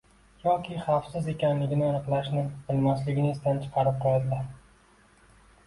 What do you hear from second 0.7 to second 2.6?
xavfsiz ekanligini aniqlashni